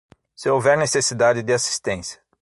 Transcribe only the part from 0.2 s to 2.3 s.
Se houver necessidade de assistência